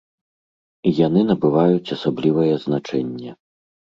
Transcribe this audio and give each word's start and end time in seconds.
І 0.91 0.93
яны 1.07 1.21
набываюць 1.31 1.93
асаблівае 1.97 2.49
значэнне. 2.65 3.31